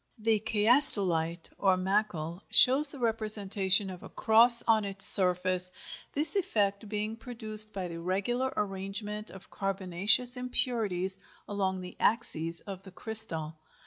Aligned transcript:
The 0.17 0.39
chiastolite, 0.39 1.51
or 1.59 1.77
macle, 1.77 2.41
shows 2.49 2.89
the 2.89 2.97
representation 2.97 3.91
of 3.91 4.01
a 4.01 4.09
cross 4.09 4.63
on 4.63 4.83
its 4.83 5.05
surface, 5.05 5.69
this 6.13 6.35
effect 6.35 6.89
being 6.89 7.15
produced 7.15 7.71
by 7.71 7.87
the 7.87 7.99
regular 7.99 8.51
arrangement 8.57 9.29
of 9.29 9.51
carbonaceous 9.51 10.37
impurities 10.37 11.19
along 11.47 11.81
the 11.81 11.97
axes 11.99 12.61
of 12.61 12.81
the 12.81 12.89
crystal. 12.89 13.57